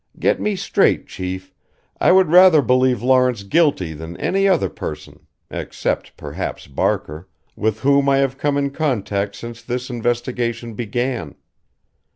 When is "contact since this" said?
8.71-9.91